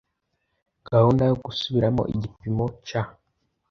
[0.89, 2.89] gahunda yo gusubiramo igipimo c